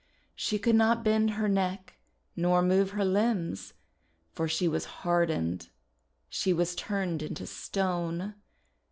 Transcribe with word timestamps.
She 0.33 0.57
could 0.57 0.73
not 0.75 1.03
bend 1.03 1.29
her 1.29 1.47
neck 1.47 1.99
nor 2.35 2.63
move 2.63 2.89
her 2.89 3.05
limbs, 3.05 3.75
for 4.31 4.47
she 4.47 4.67
was 4.67 4.85
hard 5.05 5.29
ened; 5.29 5.69
she 6.27 6.53
was 6.53 6.73
turned 6.73 7.21
into 7.21 7.45
stone. 7.45 8.33